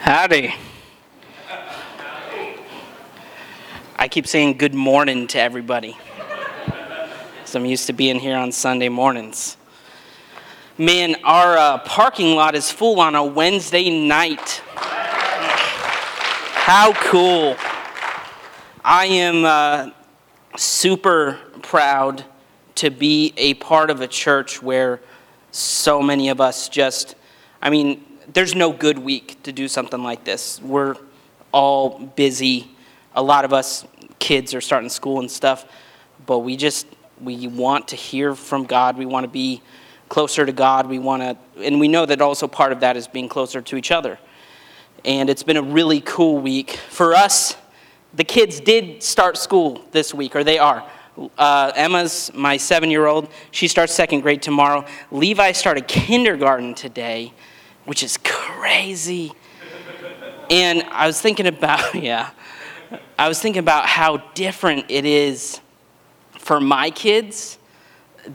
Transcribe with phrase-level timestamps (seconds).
[0.00, 0.54] Howdy.
[3.96, 5.94] I keep saying good morning to everybody.
[7.44, 9.58] So I'm used to being here on Sunday mornings.
[10.78, 14.62] Man, our uh, parking lot is full on a Wednesday night.
[16.54, 17.56] How cool.
[18.82, 19.90] I am uh,
[20.56, 22.24] super proud
[22.76, 25.02] to be a part of a church where
[25.50, 27.16] so many of us just,
[27.60, 28.02] I mean,
[28.32, 30.60] there's no good week to do something like this.
[30.62, 30.96] We're
[31.52, 32.70] all busy.
[33.14, 33.86] A lot of us
[34.18, 35.64] kids are starting school and stuff,
[36.26, 36.86] but we just
[37.20, 38.96] we want to hear from God.
[38.96, 39.62] We want to be
[40.08, 40.88] closer to God.
[40.88, 43.76] We want to and we know that also part of that is being closer to
[43.76, 44.18] each other.
[45.04, 47.56] And it's been a really cool week for us.
[48.14, 50.84] The kids did start school this week, or they are.
[51.38, 53.28] Uh, Emma's my seven year old.
[53.50, 54.84] She starts second grade tomorrow.
[55.10, 57.32] Levi started kindergarten today
[57.84, 59.32] which is crazy.
[60.50, 62.30] And I was thinking about, yeah,
[63.18, 65.60] I was thinking about how different it is
[66.38, 67.58] for my kids.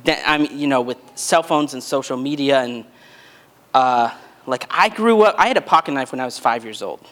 [0.05, 2.85] That I'm, you know, with cell phones and social media, and
[3.73, 4.09] uh,
[4.47, 7.07] like I grew up, I had a pocket knife when I was five years old,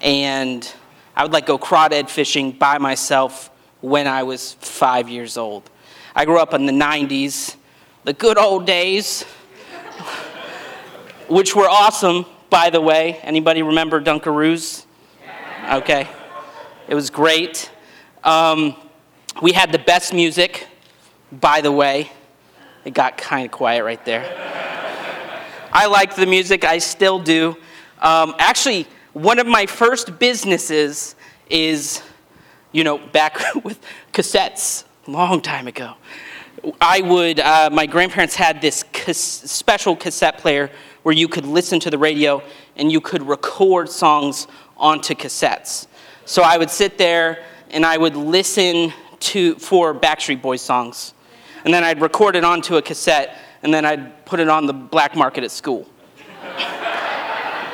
[0.00, 0.72] and
[1.16, 5.68] I would like go crawdad fishing by myself when I was five years old.
[6.14, 7.56] I grew up in the 90s,
[8.04, 9.24] the good old days
[11.28, 13.20] which were awesome, by the way.
[13.22, 14.84] Anybody remember Dunkaroos?
[15.72, 16.08] Okay.
[16.88, 17.70] It was great.
[18.24, 18.74] Um,
[19.42, 20.66] we had the best music,
[21.30, 22.10] by the way.
[22.84, 24.24] It got kind of quiet right there.
[25.70, 27.56] I liked the music, I still do.
[28.00, 31.14] Um, actually, one of my first businesses
[31.50, 32.02] is,
[32.72, 33.78] you know, back with
[34.12, 35.94] cassettes, long time ago.
[36.80, 40.70] I would, uh, my grandparents had this cas- special cassette player
[41.02, 42.42] where you could listen to the radio
[42.76, 44.46] and you could record songs
[44.76, 45.86] onto cassettes.
[46.24, 51.14] So I would sit there and I would listen to for Backstreet Boys songs.
[51.64, 54.72] And then I'd record it onto a cassette and then I'd put it on the
[54.72, 55.88] black market at school.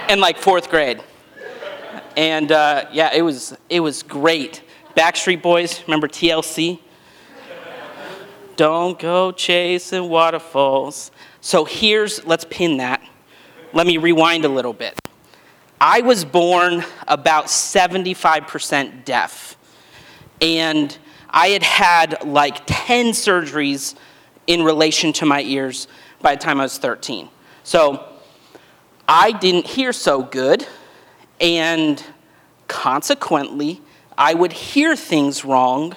[0.09, 1.03] in like fourth grade.
[2.17, 4.63] And uh, yeah, it was, it was great.
[4.97, 6.79] Backstreet Boys, remember TLC?
[8.57, 11.11] Don't go chasing waterfalls.
[11.41, 13.03] So here's, let's pin that
[13.75, 14.99] let me rewind a little bit.
[15.81, 19.57] I was born about 75% deaf,
[20.41, 20.97] and
[21.29, 23.97] I had had like 10 surgeries
[24.47, 25.89] in relation to my ears
[26.23, 27.29] by the time I was 13.
[27.65, 28.09] So
[29.09, 30.67] I didn't hear so good,
[31.41, 32.03] and
[32.69, 33.83] consequently,
[34.17, 35.97] I would hear things wrong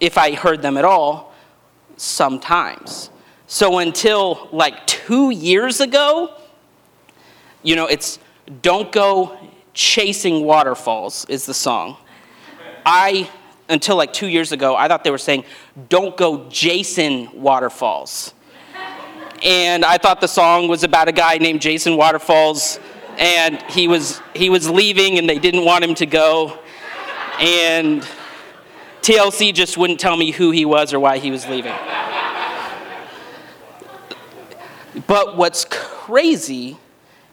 [0.00, 1.32] if I heard them at all
[1.96, 3.10] sometimes.
[3.46, 6.36] So until like two years ago,
[7.62, 8.18] you know, it's
[8.62, 9.38] Don't Go
[9.74, 11.96] Chasing Waterfalls is the song.
[12.84, 13.30] I,
[13.68, 15.44] until like two years ago, I thought they were saying
[15.88, 18.34] Don't Go Jason Waterfalls.
[19.42, 22.78] And I thought the song was about a guy named Jason Waterfalls,
[23.18, 26.58] and he was, he was leaving and they didn't want him to go.
[27.40, 28.06] And
[29.00, 31.74] TLC just wouldn't tell me who he was or why he was leaving.
[35.06, 36.76] But what's crazy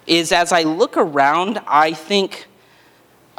[0.10, 2.48] is as I look around, I think,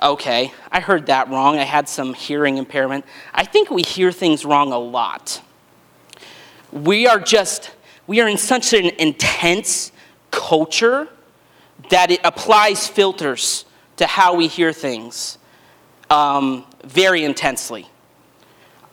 [0.01, 1.59] okay, I heard that wrong.
[1.59, 3.05] I had some hearing impairment.
[3.35, 5.43] I think we hear things wrong a lot.
[6.73, 7.73] We are just,
[8.07, 9.91] we are in such an intense
[10.31, 11.09] culture
[11.91, 13.65] that it applies filters
[13.97, 15.39] to how we hear things
[16.09, 17.89] um, very intensely.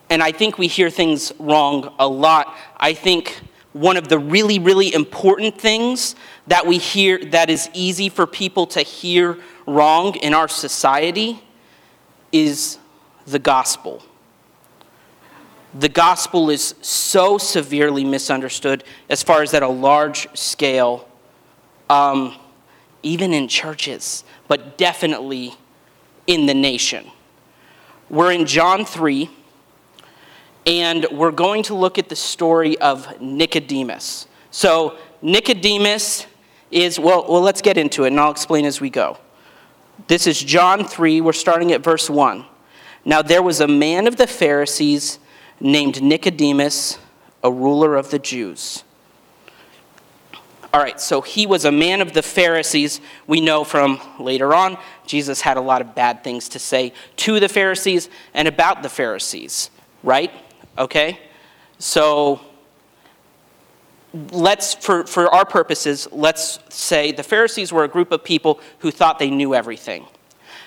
[0.10, 2.56] And I think we hear things wrong a lot.
[2.78, 3.40] I think
[3.80, 6.16] one of the really, really important things
[6.48, 11.44] that we hear that is easy for people to hear wrong in our society
[12.32, 12.80] is
[13.26, 14.04] the gospel.
[15.74, 21.08] The gospel is so severely misunderstood as far as at a large scale,
[21.90, 22.36] um,
[23.04, 25.54] even in churches, but definitely
[26.26, 27.06] in the nation.
[28.10, 29.30] We're in John 3
[30.68, 34.28] and we're going to look at the story of Nicodemus.
[34.52, 36.28] So, Nicodemus
[36.70, 39.18] is, well, well, let's get into it, and I'll explain as we go.
[40.08, 42.46] This is John 3, we're starting at verse 1.
[43.06, 45.20] Now, there was a man of the Pharisees
[45.62, 47.00] named Nicodemus,
[47.42, 48.84] a ruler of the Jews.
[50.74, 53.00] All right, so he was a man of the Pharisees.
[53.26, 57.40] We know from later on, Jesus had a lot of bad things to say to
[57.40, 59.70] the Pharisees and about the Pharisees,
[60.04, 60.30] right?
[60.78, 61.20] Okay?
[61.80, 62.42] So
[64.32, 68.92] let's, for, for our purposes, let's say the Pharisees were a group of people who
[68.92, 70.06] thought they knew everything.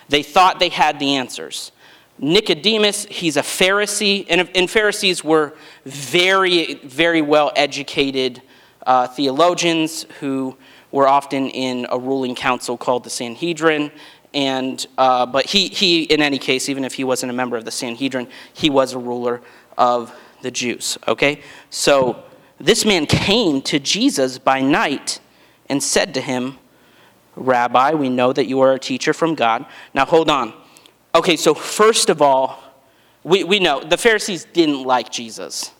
[0.09, 1.71] They thought they had the answers.
[2.19, 5.53] Nicodemus, he's a Pharisee, and, and Pharisees were
[5.85, 8.41] very, very well educated
[8.85, 10.55] uh, theologians who
[10.91, 13.91] were often in a ruling council called the Sanhedrin.
[14.33, 17.65] And, uh, but he, he, in any case, even if he wasn't a member of
[17.65, 19.41] the Sanhedrin, he was a ruler
[19.77, 20.97] of the Jews.
[21.07, 21.41] Okay?
[21.69, 22.23] So
[22.59, 25.19] this man came to Jesus by night
[25.69, 26.57] and said to him,
[27.35, 29.65] Rabbi, we know that you are a teacher from God.
[29.93, 30.53] Now hold on.
[31.13, 32.61] Okay, so first of all,
[33.23, 35.71] we, we know the Pharisees didn't like Jesus.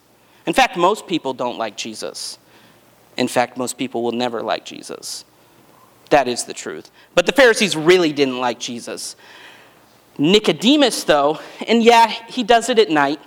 [0.46, 2.38] In fact, most people don't like Jesus.
[3.18, 5.26] In fact, most people will never like Jesus.
[6.10, 6.92] That is the truth.
[7.16, 9.16] But the Pharisees really didn't like Jesus.
[10.18, 13.20] Nicodemus, though, and yeah, he does it at night,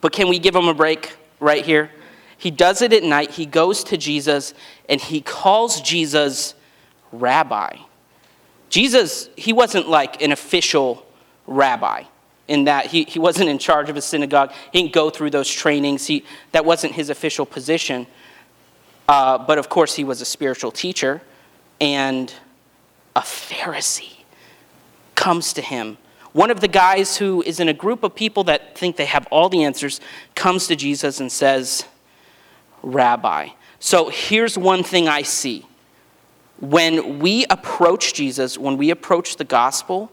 [0.00, 1.90] but can we give him a break right here?
[2.36, 3.30] He does it at night.
[3.30, 4.54] He goes to Jesus
[4.88, 6.54] and he calls Jesus
[7.12, 7.76] rabbi.
[8.68, 11.06] Jesus, he wasn't like an official
[11.46, 12.04] rabbi
[12.48, 14.52] in that he, he wasn't in charge of a synagogue.
[14.72, 16.06] He didn't go through those trainings.
[16.06, 18.06] He, that wasn't his official position.
[19.08, 21.22] Uh, but of course, he was a spiritual teacher
[21.80, 22.32] and
[23.16, 24.24] a Pharisee
[25.14, 25.96] comes to him.
[26.34, 29.24] One of the guys who is in a group of people that think they have
[29.30, 30.00] all the answers
[30.34, 31.84] comes to Jesus and says,
[32.82, 33.50] Rabbi.
[33.78, 35.64] So here's one thing I see.
[36.58, 40.10] When we approach Jesus, when we approach the gospel,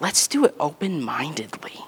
[0.00, 1.78] let's do it open mindedly.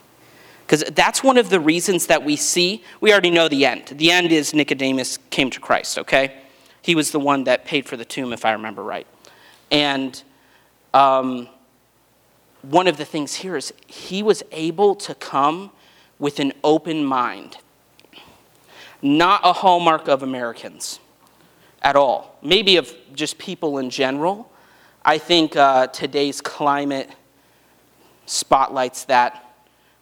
[0.66, 3.86] Because that's one of the reasons that we see, we already know the end.
[3.86, 6.42] The end is Nicodemus came to Christ, okay?
[6.82, 9.06] He was the one that paid for the tomb, if I remember right.
[9.70, 10.22] And
[10.92, 11.48] um,
[12.70, 15.70] one of the things here is he was able to come
[16.18, 17.58] with an open mind,
[19.02, 21.00] not a hallmark of Americans
[21.82, 24.50] at all, maybe of just people in general.
[25.04, 27.10] I think uh, today's climate
[28.26, 29.54] spotlights that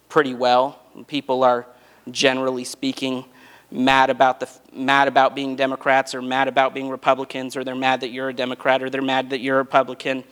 [0.07, 0.79] pretty well.
[1.07, 1.67] People are
[2.11, 3.25] generally speaking
[3.69, 8.01] mad about the mad about being Democrats or mad about being Republicans or they're mad
[8.01, 10.23] that you're a Democrat or they're mad that you're a Republican.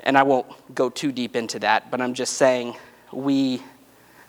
[0.00, 2.76] And I won't go too deep into that, but I'm just saying
[3.12, 3.62] we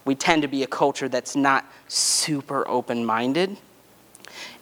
[0.06, 3.58] we tend to be a culture that's not super open-minded.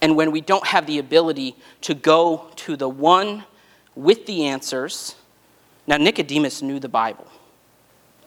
[0.01, 3.45] And when we don't have the ability to go to the one
[3.95, 5.15] with the answers,
[5.85, 7.27] now Nicodemus knew the Bible.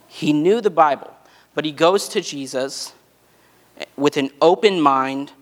[0.08, 1.14] He knew the Bible.
[1.54, 2.94] But he goes to Jesus
[3.96, 5.32] with an open mind.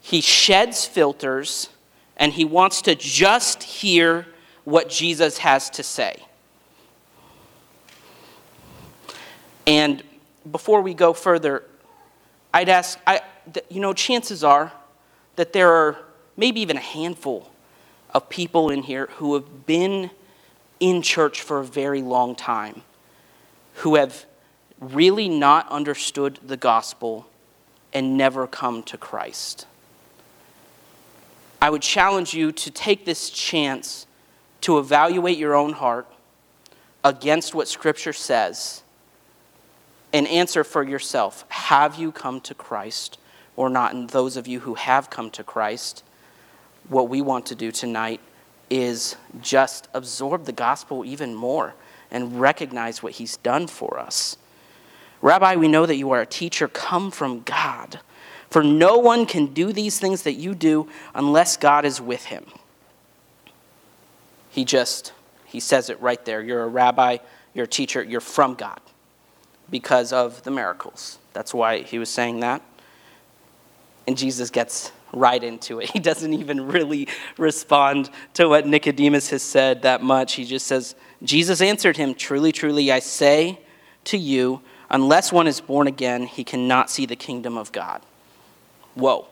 [0.00, 1.70] He sheds filters
[2.16, 4.26] and he wants to just hear
[4.64, 6.26] what Jesus has to say.
[9.70, 10.02] And
[10.50, 11.62] before we go further,
[12.52, 13.20] I'd ask, I,
[13.68, 14.72] you know, chances are
[15.36, 15.96] that there are
[16.36, 17.52] maybe even a handful
[18.12, 20.10] of people in here who have been
[20.80, 22.82] in church for a very long time,
[23.74, 24.26] who have
[24.80, 27.28] really not understood the gospel
[27.92, 29.68] and never come to Christ.
[31.62, 34.08] I would challenge you to take this chance
[34.62, 36.08] to evaluate your own heart
[37.04, 38.82] against what Scripture says
[40.12, 43.18] and answer for yourself have you come to Christ
[43.56, 43.94] or not?
[43.94, 46.02] And those of you who have come to Christ,
[46.88, 48.20] what we want to do tonight
[48.68, 51.74] is just absorb the gospel even more
[52.10, 54.36] and recognize what He's done for us.
[55.22, 58.00] Rabbi, we know that you are a teacher come from God.
[58.48, 62.46] For no one can do these things that you do unless God is with him.
[64.48, 65.12] He just,
[65.44, 66.42] he says it right there.
[66.42, 67.18] You're a rabbi,
[67.54, 68.80] you're a teacher, you're from God
[69.70, 71.18] because of the miracles.
[71.32, 72.62] That's why he was saying that.
[74.06, 75.90] And Jesus gets right into it.
[75.92, 77.08] He doesn't even really
[77.38, 80.34] respond to what Nicodemus has said that much.
[80.34, 83.60] He just says, Jesus answered him, Truly, truly, I say
[84.04, 84.62] to you,
[84.92, 88.02] Unless one is born again, he cannot see the kingdom of God.
[88.94, 89.26] Whoa.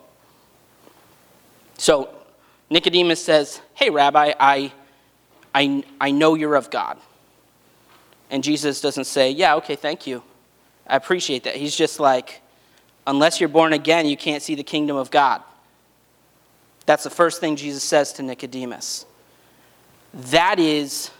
[1.78, 2.10] So
[2.70, 4.72] Nicodemus says, Hey, Rabbi, I,
[5.54, 6.98] I, I know you're of God.
[8.30, 10.22] And Jesus doesn't say, Yeah, okay, thank you.
[10.88, 11.56] I appreciate that.
[11.56, 12.42] He's just like,
[13.08, 15.42] Unless you're born again, you can't see the kingdom of God.
[16.84, 19.06] That's the first thing Jesus says to Nicodemus.
[20.12, 21.10] That is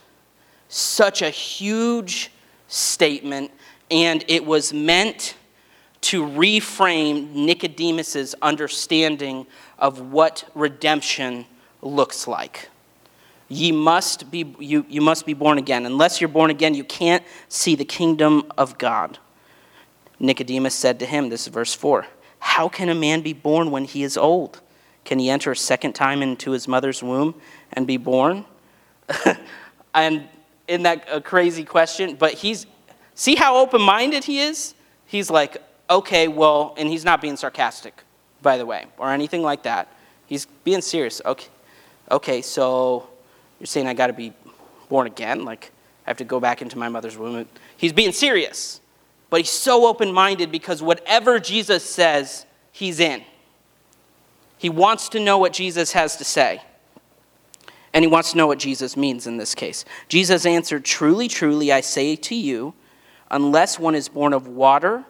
[0.67, 2.31] such a huge
[2.67, 3.49] statement
[3.89, 5.33] and it was meant
[6.01, 9.47] to reframe Nicodemus's understanding
[9.79, 11.45] of what redemption
[11.81, 12.69] looks like.
[13.47, 15.87] Ye must be, you, you must be born again.
[15.87, 19.17] Unless you're born again, you can't see the kingdom of God.
[20.19, 22.05] Nicodemus said to him, this is verse 4,
[22.39, 24.61] How can a man be born when he is old?
[25.05, 27.35] Can he enter a second time into his mother's womb
[27.73, 28.45] and be born?
[29.93, 30.27] and
[30.67, 32.67] in that a crazy question, but he's
[33.15, 34.75] see how open-minded he is?
[35.05, 35.57] He's like,
[35.89, 38.03] okay, well, and he's not being sarcastic,
[38.41, 39.87] by the way, or anything like that.
[40.27, 41.21] He's being serious.
[41.25, 41.47] Okay,
[42.11, 43.09] okay, so
[43.59, 44.33] you're saying I got to be
[44.89, 45.45] born again?
[45.45, 45.71] Like
[46.05, 47.47] I have to go back into my mother's womb?
[47.77, 48.81] He's being serious,
[49.29, 53.23] but he's so open-minded because whatever Jesus says, he's in.
[54.57, 56.61] He wants to know what Jesus has to say.
[57.93, 59.85] And he wants to know what Jesus means in this case.
[60.09, 62.73] Jesus answered, Truly, truly, I say to you,
[63.31, 65.05] unless one is born of water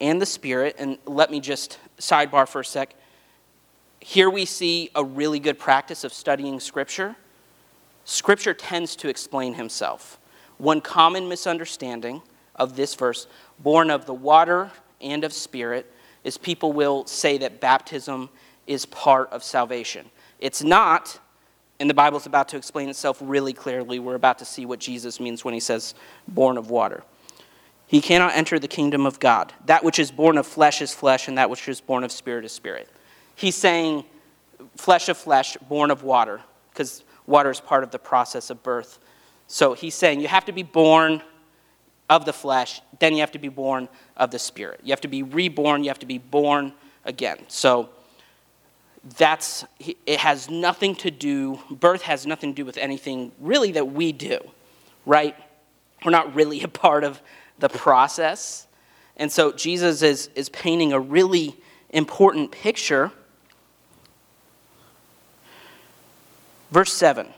[0.00, 2.94] and the Spirit, and let me just sidebar for a sec.
[4.00, 7.16] Here we see a really good practice of studying Scripture.
[8.04, 10.18] Scripture tends to explain himself.
[10.58, 12.22] One common misunderstanding
[12.60, 13.26] of this verse,
[13.58, 18.28] born of the water and of Spirit, is people will say that baptism
[18.66, 20.10] is part of salvation.
[20.38, 21.18] It's not,
[21.80, 23.98] and the Bible's about to explain itself really clearly.
[23.98, 25.94] We're about to see what Jesus means when he says
[26.28, 27.02] born of water.
[27.86, 29.52] He cannot enter the kingdom of God.
[29.64, 32.44] That which is born of flesh is flesh, and that which is born of spirit
[32.44, 32.88] is spirit.
[33.34, 34.04] He's saying
[34.76, 38.98] flesh of flesh, born of water, because water is part of the process of birth.
[39.46, 41.22] So he's saying you have to be born
[42.10, 43.88] of the flesh, then you have to be born
[44.18, 44.80] of the spirit.
[44.84, 46.74] You have to be reborn, you have to be born
[47.06, 47.38] again.
[47.48, 47.88] So
[49.16, 53.90] that's it has nothing to do birth has nothing to do with anything really that
[53.90, 54.38] we do
[55.06, 55.34] right
[56.04, 57.20] we're not really a part of
[57.58, 58.66] the process.
[59.16, 61.56] And so Jesus is, is painting a really
[61.90, 63.10] important picture.
[66.70, 67.28] Verse 7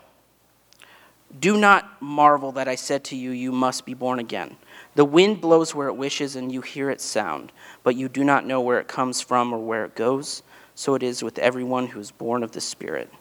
[1.39, 4.55] Do not marvel that I said to you, You must be born again.
[4.95, 7.51] The wind blows where it wishes, and you hear its sound,
[7.83, 10.43] but you do not know where it comes from or where it goes.
[10.75, 13.11] So it is with everyone who is born of the Spirit.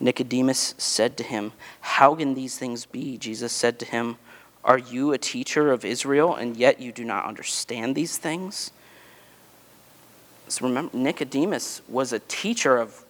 [0.00, 3.16] Nicodemus said to him, How can these things be?
[3.18, 4.16] Jesus said to him,
[4.64, 8.70] are you a teacher of Israel and yet you do not understand these things?
[10.48, 13.04] So remember, Nicodemus was a teacher of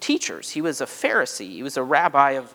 [0.00, 0.50] teachers.
[0.50, 1.50] He was a Pharisee.
[1.50, 2.54] He was a rabbi of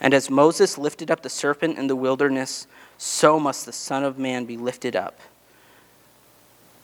[0.00, 4.18] And as Moses lifted up the serpent in the wilderness, so must the Son of
[4.18, 5.18] Man be lifted up,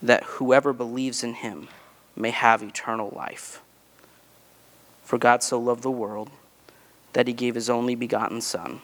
[0.01, 1.69] that whoever believes in him
[2.15, 3.61] may have eternal life.
[5.03, 6.29] For God so loved the world
[7.13, 8.81] that he gave his only begotten Son,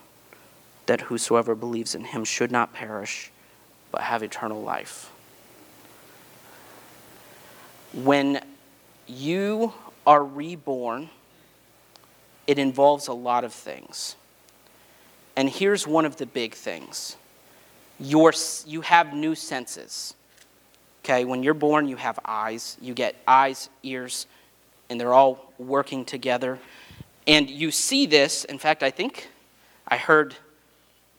[0.85, 3.31] that whosoever believes in him should not perish
[3.91, 5.11] but have eternal life.
[7.93, 8.41] When
[9.05, 9.73] you
[10.07, 11.09] are reborn,
[12.47, 14.15] it involves a lot of things.
[15.35, 17.15] And here's one of the big things
[17.99, 18.33] Your,
[18.65, 20.13] you have new senses.
[21.03, 22.77] Okay, when you're born, you have eyes.
[22.79, 24.27] You get eyes, ears,
[24.89, 26.59] and they're all working together.
[27.25, 28.45] And you see this.
[28.45, 29.29] In fact, I think
[29.87, 30.35] I heard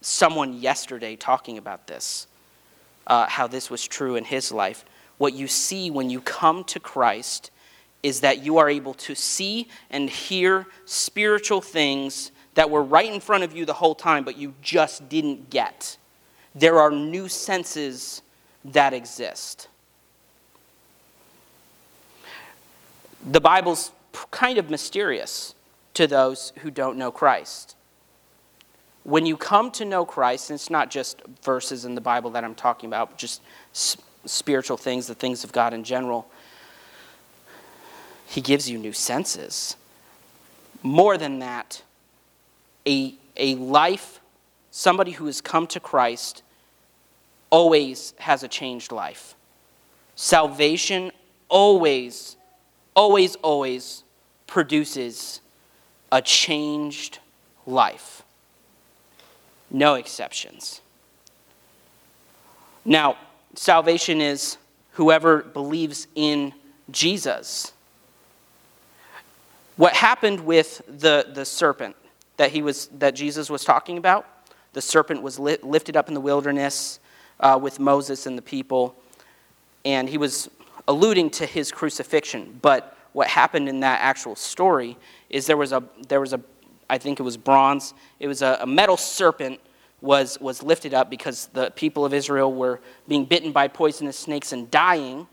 [0.00, 2.26] someone yesterday talking about this
[3.06, 4.84] uh, how this was true in his life.
[5.18, 7.50] What you see when you come to Christ
[8.02, 13.20] is that you are able to see and hear spiritual things that were right in
[13.20, 15.96] front of you the whole time, but you just didn't get.
[16.54, 18.22] There are new senses
[18.64, 19.68] that exist.
[23.24, 23.92] The Bible's
[24.30, 25.54] kind of mysterious
[25.94, 27.76] to those who don't know Christ
[29.04, 32.44] when you come to know Christ, and it's not just verses in the Bible that
[32.44, 33.42] I'm talking about, just
[34.24, 36.28] spiritual things, the things of God in general,
[38.26, 39.76] He gives you new senses.
[40.82, 41.82] More than that,
[42.86, 44.20] a, a life,
[44.70, 46.42] somebody who has come to Christ,
[47.50, 49.34] always has a changed life.
[50.16, 51.12] Salvation
[51.48, 52.36] always,
[52.94, 54.04] always, always
[54.46, 55.40] produces
[56.10, 57.18] a changed
[57.66, 58.22] life
[59.72, 60.80] no exceptions.
[62.84, 63.16] Now,
[63.54, 64.58] salvation is
[64.92, 66.52] whoever believes in
[66.90, 67.72] Jesus.
[69.76, 71.96] What happened with the, the serpent
[72.42, 74.26] that, he was, that Jesus was talking about?
[74.72, 76.98] The serpent was lit, lifted up in the wilderness
[77.38, 78.96] uh, with Moses and the people,
[79.84, 80.50] and he was
[80.88, 82.58] alluding to his crucifixion.
[82.60, 84.96] But what happened in that actual story
[85.30, 86.40] is there was a, there was a
[86.90, 87.94] I think it was bronze.
[88.18, 89.60] It was a, a metal serpent
[90.00, 94.52] was, was lifted up because the people of Israel were being bitten by poisonous snakes
[94.52, 95.28] and dying.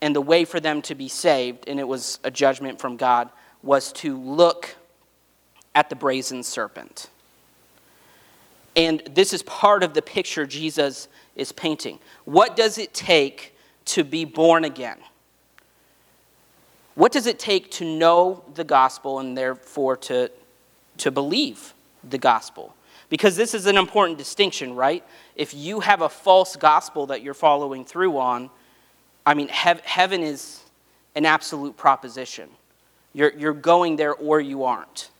[0.00, 3.28] And the way for them to be saved, and it was a judgment from God,
[3.62, 4.74] was to look
[5.74, 7.08] at the brazen serpent.
[8.76, 11.98] And this is part of the picture Jesus is painting.
[12.24, 13.54] What does it take
[13.86, 14.98] to be born again?
[16.94, 20.30] What does it take to know the gospel and therefore to,
[20.98, 21.74] to believe
[22.08, 22.74] the gospel?
[23.08, 25.04] Because this is an important distinction, right?
[25.34, 28.50] If you have a false gospel that you're following through on,
[29.26, 30.60] I mean, heaven is
[31.14, 32.48] an absolute proposition.
[33.12, 35.10] You're, you're going there or you aren't.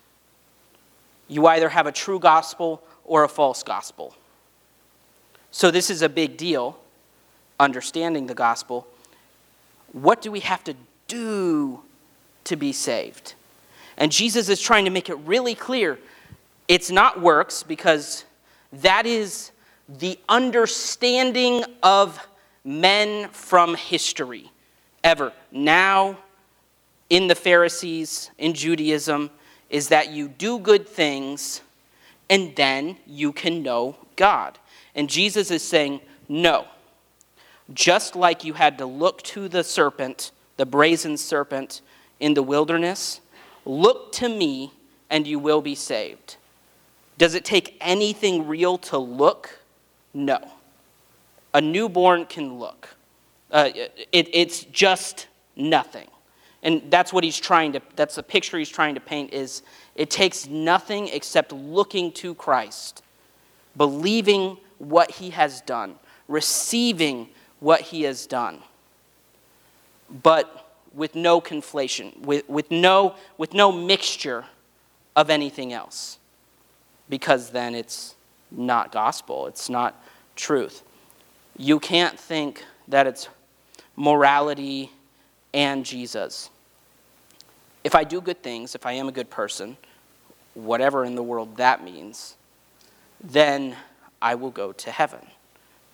[1.30, 4.16] You either have a true gospel or a false gospel.
[5.52, 6.76] So, this is a big deal,
[7.58, 8.88] understanding the gospel.
[9.92, 10.75] What do we have to
[11.06, 11.82] do
[12.44, 13.34] to be saved?
[13.96, 15.99] And Jesus is trying to make it really clear
[16.66, 18.25] it's not works because
[18.72, 19.52] that is
[19.88, 22.28] the understanding of
[22.64, 24.50] men from history
[25.04, 25.32] ever.
[25.52, 26.18] Now,
[27.08, 29.30] in the Pharisees, in Judaism,
[29.70, 31.62] is that you do good things
[32.28, 34.58] and then you can know God.
[34.94, 36.66] And Jesus is saying, no.
[37.72, 41.80] Just like you had to look to the serpent, the brazen serpent
[42.18, 43.20] in the wilderness,
[43.64, 44.72] look to me
[45.08, 46.36] and you will be saved.
[47.18, 49.60] Does it take anything real to look?
[50.12, 50.38] No.
[51.52, 52.96] A newborn can look.
[53.50, 56.08] Uh, it, it's just nothing.
[56.62, 59.62] And that's what he's trying to, that's the picture he's trying to paint is
[59.94, 63.02] it takes nothing except looking to Christ,
[63.76, 65.94] believing what he has done,
[66.28, 67.28] receiving
[67.60, 68.58] what he has done.
[70.22, 74.44] But with no conflation, with, with, no, with no mixture
[75.16, 76.18] of anything else.
[77.08, 78.14] Because then it's
[78.50, 80.02] not gospel, it's not
[80.36, 80.82] truth.
[81.56, 83.28] You can't think that it's
[83.96, 84.90] morality
[85.52, 86.50] and Jesus.
[87.82, 89.76] If I do good things, if I am a good person,
[90.54, 92.36] whatever in the world that means,
[93.23, 93.76] then
[94.21, 95.26] I will go to heaven.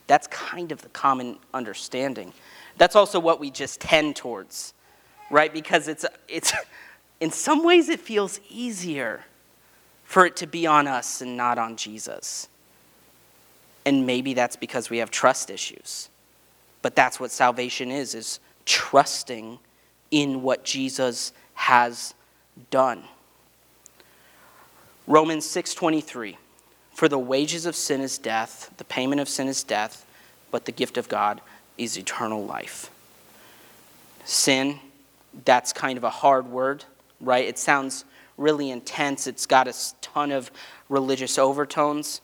[0.06, 2.32] That's kind of the common understanding.
[2.78, 4.74] That's also what we just tend towards,
[5.30, 5.52] right?
[5.52, 6.52] Because it's, it's
[7.20, 9.24] in some ways it feels easier
[10.04, 12.48] for it to be on us and not on Jesus.
[13.84, 16.08] And maybe that's because we have trust issues.
[16.82, 19.58] But that's what salvation is, is trusting
[20.10, 22.14] in what Jesus has
[22.70, 23.04] done.
[25.06, 26.36] Romans 6:23
[26.92, 30.04] For the wages of sin is death, the payment of sin is death,
[30.50, 31.40] but the gift of God
[31.78, 32.90] is eternal life.
[34.24, 34.80] Sin,
[35.44, 36.84] that's kind of a hard word,
[37.20, 37.46] right?
[37.46, 38.04] It sounds
[38.36, 39.26] really intense.
[39.26, 40.50] It's got a ton of
[40.88, 42.20] religious overtones.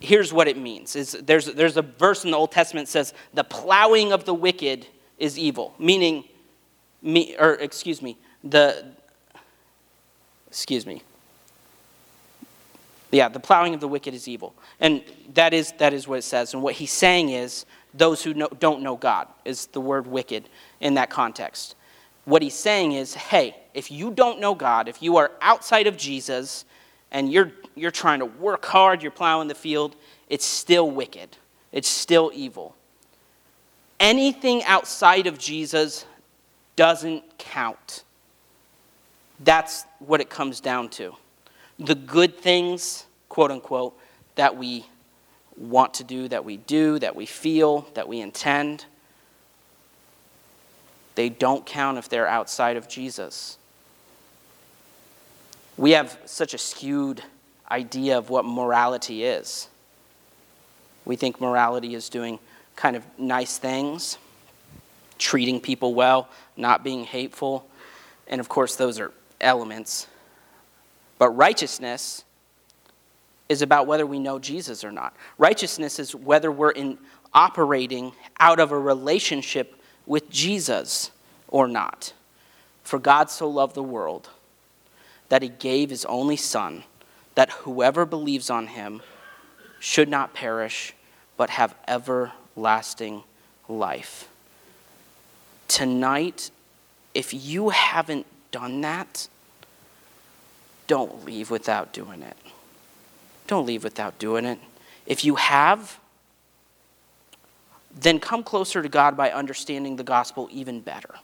[0.00, 0.96] Here's what it means.
[0.96, 4.34] Is there's, there's a verse in the Old Testament that says, the plowing of the
[4.34, 4.86] wicked
[5.18, 6.24] is evil, meaning,
[7.02, 8.84] me, or excuse me, the,
[10.48, 11.02] excuse me,
[13.10, 14.54] yeah, the plowing of the wicked is evil.
[14.80, 15.02] And
[15.34, 16.54] that is, that is what it says.
[16.54, 20.48] And what he's saying is, those who know, don't know God is the word wicked
[20.80, 21.76] in that context.
[22.24, 25.96] What he's saying is, hey, if you don't know God, if you are outside of
[25.96, 26.64] Jesus
[27.10, 29.96] and you're, you're trying to work hard, you're plowing the field,
[30.28, 31.36] it's still wicked.
[31.72, 32.74] It's still evil.
[33.98, 36.04] Anything outside of Jesus
[36.76, 38.04] doesn't count.
[39.40, 41.14] That's what it comes down to.
[41.78, 43.98] The good things, quote unquote,
[44.34, 44.86] that we
[45.56, 48.84] want to do, that we do, that we feel, that we intend,
[51.16, 53.56] they don't count if they're outside of Jesus.
[55.76, 57.22] We have such a skewed
[57.70, 59.68] idea of what morality is.
[61.04, 62.38] We think morality is doing
[62.76, 64.18] kind of nice things,
[65.18, 67.66] treating people well, not being hateful.
[68.28, 70.06] And of course, those are elements.
[71.18, 72.24] But righteousness
[73.48, 75.16] is about whether we know Jesus or not.
[75.38, 76.98] Righteousness is whether we're in
[77.32, 81.10] operating out of a relationship with Jesus
[81.48, 82.12] or not.
[82.82, 84.28] For God so loved the world
[85.28, 86.84] that he gave his only Son,
[87.34, 89.02] that whoever believes on him
[89.80, 90.94] should not perish,
[91.36, 92.45] but have everlasting
[93.68, 94.28] life.
[95.68, 96.50] Tonight,
[97.14, 99.28] if you haven't done that,
[100.86, 102.36] don't leave without doing it.
[103.46, 104.58] Don't leave without doing it.
[105.06, 105.98] If you have,
[107.98, 111.14] then come closer to God by understanding the gospel even better.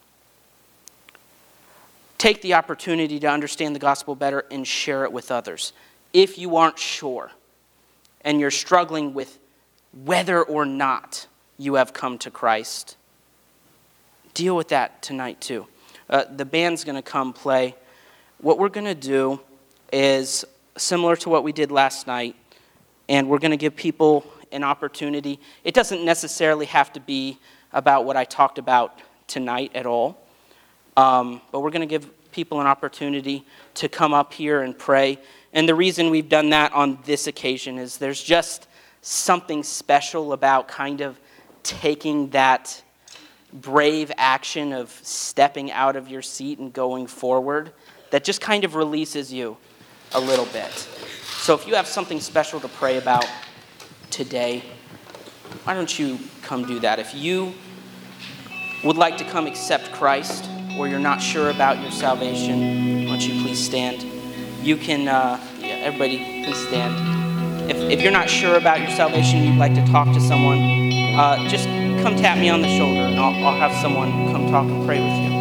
[2.23, 5.73] take the opportunity to understand the gospel better and share it with others.
[6.13, 7.33] If you aren't sure
[8.21, 9.41] and you're struggling with
[9.93, 11.27] whether or not
[11.59, 12.97] you have come to Christ,
[14.35, 15.67] deal with that tonight too.
[16.09, 17.75] Uh, the band's going to come play.
[18.39, 19.41] What we're going to do
[19.93, 20.45] is
[20.77, 22.35] similar to what we did last night,
[23.09, 25.39] and we're going to give people an opportunity.
[25.65, 27.39] It doesn't necessarily have to be
[27.73, 30.21] about what I talked about tonight at all,
[30.97, 35.19] um, but we're going to give people an opportunity to come up here and pray.
[35.53, 38.67] And the reason we've done that on this occasion is there's just
[39.03, 41.19] something special about kind of
[41.63, 42.83] taking that
[43.53, 47.73] brave action of stepping out of your seat and going forward
[48.11, 49.57] that just kind of releases you
[50.15, 50.71] a little bit.
[51.39, 53.27] So if you have something special to pray about
[54.11, 54.63] today,
[55.65, 56.99] why don't you come do that?
[56.99, 57.53] If you
[58.85, 63.29] would like to come accept Christ or you're not sure about your salvation, why don't
[63.29, 64.03] you please stand?
[64.65, 67.22] You can, uh, yeah, everybody, please stand.
[67.69, 70.59] If, if you're not sure about your salvation, you'd like to talk to someone,
[71.15, 71.67] uh, just
[72.03, 75.01] come tap me on the shoulder and I'll, I'll have someone come talk and pray
[75.01, 75.32] with you.